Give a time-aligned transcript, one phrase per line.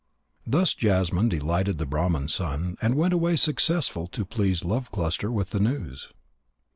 [0.47, 5.51] Thus Jasmine delighted the Brahman's son, and went away successful to please Love cluster with
[5.51, 6.09] the news.